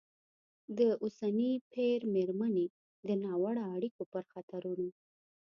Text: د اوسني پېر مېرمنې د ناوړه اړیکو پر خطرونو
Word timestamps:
د 0.77 0.79
اوسني 1.03 1.51
پېر 1.73 1.99
مېرمنې 2.13 2.67
د 3.07 3.09
ناوړه 3.23 3.63
اړیکو 3.75 4.03
پر 4.11 4.23
خطرونو 4.33 4.87